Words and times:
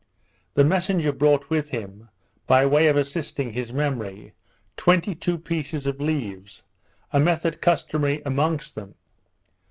The 0.55 0.63
messenger 0.65 1.11
brought 1.11 1.51
with 1.51 1.69
him, 1.69 2.09
by 2.47 2.65
way 2.65 2.87
of 2.87 2.97
assisting 2.97 3.53
his 3.53 3.71
memory, 3.71 4.33
twenty 4.75 5.13
two 5.13 5.37
pieces 5.37 5.85
of 5.85 6.01
leaves, 6.01 6.63
a 7.13 7.19
method 7.19 7.61
customary 7.61 8.23
amongst 8.25 8.73
them. 8.73 8.95